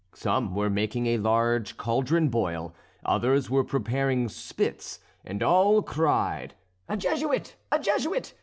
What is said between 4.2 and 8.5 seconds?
spits, and all cried: "A Jesuit! a Jesuit!